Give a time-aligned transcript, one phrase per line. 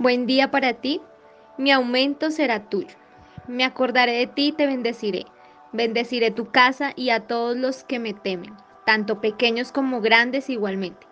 [0.00, 1.00] Buen día para ti,
[1.56, 2.94] mi aumento será tuyo.
[3.48, 5.26] Me acordaré de ti y te bendeciré.
[5.72, 8.54] Bendeciré tu casa y a todos los que me temen,
[8.86, 11.04] tanto pequeños como grandes igualmente.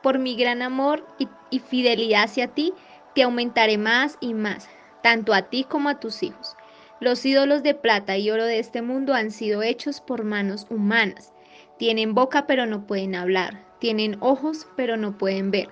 [0.00, 1.04] Por mi gran amor
[1.50, 2.72] y, fidelidad hacia ti,
[3.16, 4.68] te aumentaré más y más,
[5.02, 6.54] tanto a ti como a tus hijos.
[7.00, 11.32] Los ídolos de plata y oro de este mundo han sido hechos por manos humanas.
[11.78, 15.68] Tienen boca pero no pueden hablar, tienen ojos pero no pueden ver,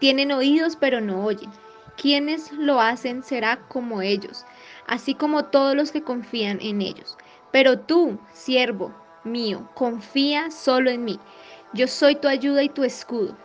[0.00, 1.50] tienen oídos pero no oyen.
[2.00, 4.46] Quienes lo hacen será como ellos,
[4.86, 7.18] así como todos los que confían en ellos.
[7.52, 11.20] Pero tú, siervo mío, confía solo en mí.
[11.74, 13.36] Yo soy tu ayuda y tu escudo.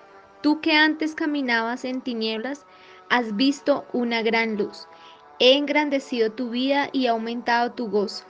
[0.41, 2.65] Tú que antes caminabas en tinieblas,
[3.09, 4.87] has visto una gran luz.
[5.39, 8.23] He engrandecido tu vida y aumentado tu gozo.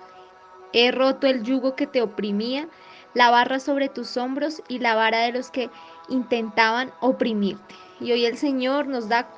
[0.74, 2.68] He roto el yugo que te oprimía,
[3.14, 5.70] la barra sobre tus hombros y la vara de los que
[6.10, 7.76] intentaban oprimirte.
[8.00, 9.30] Y hoy el Señor nos da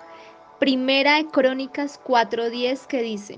[0.59, 3.38] Primera de Crónicas 4:10 que dice,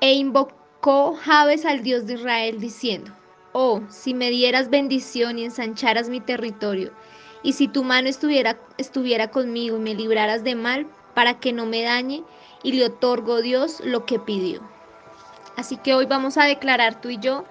[0.00, 3.10] E invocó Jabes al Dios de Israel diciendo,
[3.52, 6.92] Oh, si me dieras bendición y ensancharas mi territorio,
[7.42, 11.64] y si tu mano estuviera, estuviera conmigo y me libraras de mal, para que no
[11.64, 12.22] me dañe,
[12.62, 14.60] y le otorgo Dios lo que pidió.
[15.56, 17.44] Así que hoy vamos a declarar tú y yo,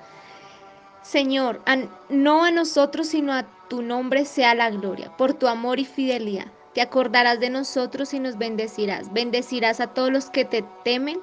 [1.01, 1.61] Señor,
[2.09, 6.47] no a nosotros, sino a tu nombre sea la gloria, por tu amor y fidelidad.
[6.77, 9.11] Te acordarás de nosotros y nos bendecirás.
[9.11, 11.19] Bendecirás a todos los que te temen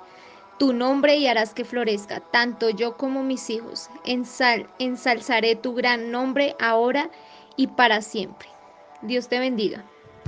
[0.58, 3.88] tu nombre y harás que florezca, tanto yo como mis hijos.
[4.04, 7.08] Ensal, ensalzaré tu gran nombre ahora
[7.54, 8.48] y para siempre.
[9.02, 9.84] Dios te bendiga.